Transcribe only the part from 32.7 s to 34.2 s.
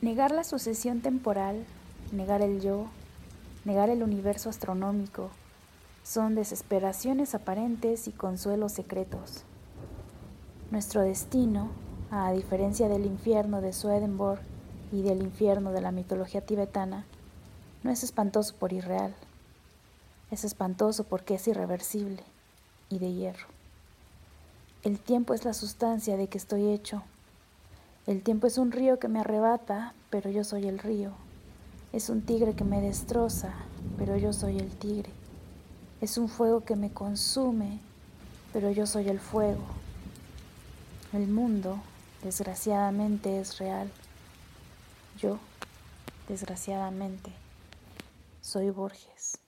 destroza, pero